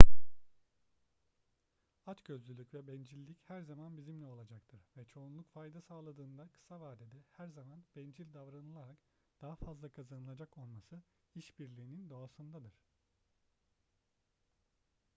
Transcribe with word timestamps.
açgözlülük 2.05 2.73
ve 2.73 2.87
bencillik 2.87 3.37
her 3.49 3.61
zaman 3.61 3.97
bizimle 3.97 4.25
olacaktır 4.25 4.79
ve 4.97 5.05
çoğunluk 5.05 5.49
fayda 5.53 5.81
sağladığında 5.81 6.47
kısa 6.47 6.81
vadede 6.81 7.17
her 7.31 7.47
zaman 7.49 7.83
bencil 7.95 8.33
davranılarak 8.33 8.97
daha 9.41 9.55
fazla 9.55 9.89
kazanılacak 9.89 10.57
olması 10.57 11.03
işbirliğinin 11.35 12.09
doğasındadır 12.09 12.73